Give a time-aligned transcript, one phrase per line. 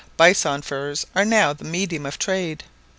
[0.17, 2.63] Bison furs are now the medium of trade.